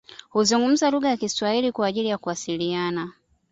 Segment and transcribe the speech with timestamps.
[0.29, 3.11] Huzungumza lugha ya kiswahili kwa ajili ya kuwasiliana